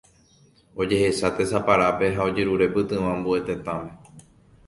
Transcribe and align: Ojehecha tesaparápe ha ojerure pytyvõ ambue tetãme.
Ojehecha 0.83 1.29
tesaparápe 1.39 2.09
ha 2.15 2.25
ojerure 2.31 2.67
pytyvõ 2.77 3.11
ambue 3.17 3.43
tetãme. 3.51 4.25